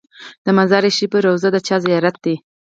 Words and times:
د 0.45 0.47
مزار 0.57 0.83
شریف 0.97 1.13
روضه 1.25 1.47
د 1.51 1.57
چا 1.67 1.75
زیارت 1.85 2.15
دی؟ 2.23 2.35